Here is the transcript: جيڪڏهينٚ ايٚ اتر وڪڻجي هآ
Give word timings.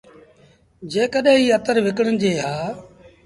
جيڪڏهينٚ 0.91 1.39
ايٚ 1.41 1.55
اتر 1.57 1.75
وڪڻجي 1.85 2.31
هآ 2.43 2.55